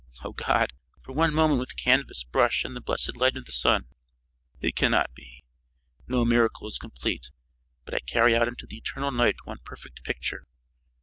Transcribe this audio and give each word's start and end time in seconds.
Oh, 0.23 0.33
God! 0.33 0.73
For 1.03 1.11
one 1.11 1.31
moment 1.31 1.59
with 1.59 1.75
canvas, 1.77 2.23
brush, 2.23 2.63
and 2.65 2.75
the 2.75 2.81
blessed 2.81 3.17
light 3.17 3.37
of 3.37 3.45
the 3.45 3.51
sun! 3.51 3.85
It 4.59 4.75
cannot 4.75 5.13
be! 5.13 5.43
No 6.07 6.25
miracle 6.25 6.67
is 6.67 6.79
complete; 6.79 7.29
but 7.85 7.93
I 7.93 7.99
carry 7.99 8.35
out 8.35 8.47
into 8.47 8.65
the 8.65 8.77
eternal 8.77 9.11
night 9.11 9.35
one 9.45 9.59
perfect 9.63 10.03
picture. 10.03 10.47